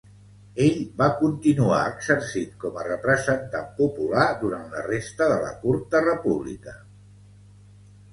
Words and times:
Ell 0.67 0.77
va 0.99 1.07
continuar 1.17 1.81
exercint 1.89 2.55
com 2.63 2.79
a 2.79 2.85
representant 2.87 3.67
popular 3.81 4.23
durant 4.45 4.65
la 4.77 4.81
resta 4.87 5.29
de 5.33 5.37
la 5.45 5.53
curta 5.67 6.03
República. 6.07 6.75